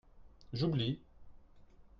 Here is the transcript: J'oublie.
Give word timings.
J'oublie. 0.51 0.97